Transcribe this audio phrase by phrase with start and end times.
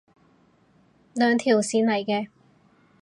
[1.13, 2.29] 兩條線嚟嘅